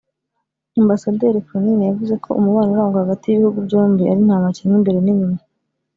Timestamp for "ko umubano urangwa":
2.23-3.01